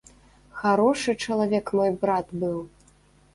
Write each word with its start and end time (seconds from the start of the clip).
Харошы 0.61 1.11
чалавек 1.25 1.65
мой 1.81 1.93
брат 2.07 2.27
быў. 2.45 2.57